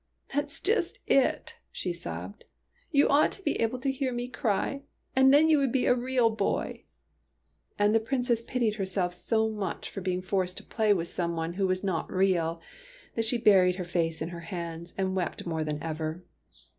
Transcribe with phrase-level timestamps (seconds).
[0.29, 2.45] ''That's just it!" she sobbed.
[2.89, 4.81] "You ought to be able to hear me cry,
[5.15, 6.85] and then you would be a real boy!"
[7.77, 11.53] And the Princess pitied herself so much for being forced to play with some one
[11.53, 12.59] who was not real,
[13.13, 16.25] that she buried her face in her hands and wept more than ever.